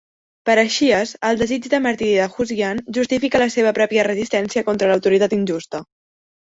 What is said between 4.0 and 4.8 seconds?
resistència